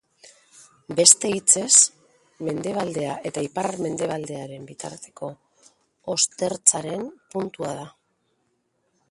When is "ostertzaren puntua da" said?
6.17-7.87